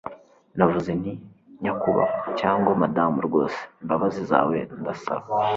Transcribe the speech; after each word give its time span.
navuze 0.57 0.91
nti 0.99 1.11
nyakubahwa, 1.63 2.21
cyangwa 2.39 2.71
madamu, 2.81 3.17
rwose 3.27 3.59
imbabazi 3.81 4.21
zawe 4.31 4.57
ndasaba 4.79 5.25